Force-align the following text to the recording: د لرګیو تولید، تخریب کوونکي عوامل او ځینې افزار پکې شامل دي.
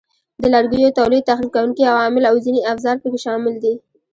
د 0.41 0.43
لرګیو 0.53 0.95
تولید، 0.99 1.27
تخریب 1.29 1.51
کوونکي 1.55 1.83
عوامل 1.93 2.23
او 2.29 2.35
ځینې 2.45 2.61
افزار 2.71 2.95
پکې 3.01 3.19
شامل 3.25 3.53
دي. 3.63 3.73